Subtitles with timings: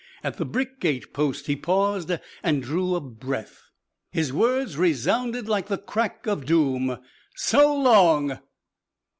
[0.23, 2.11] At the brick gate post he paused
[2.41, 3.69] and drew a breath.
[4.11, 6.97] His words resounded like the crack of doom.
[7.35, 8.39] "So long!"